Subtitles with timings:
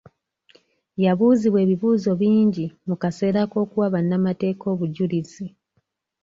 [1.05, 5.45] Yabuuzibwa ebibuuzo bingi mu kaseera k'okuwa bannamateeka obujulizi.